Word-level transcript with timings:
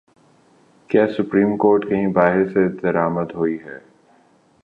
کیا 0.89 1.05
supreme 1.07 1.55
court 1.57 1.87
کہیں 1.89 2.07
باہر 2.07 2.47
سے 2.47 2.67
درآمد 2.81 3.35
ہوئی 3.35 3.57
ہے؟ 3.65 3.77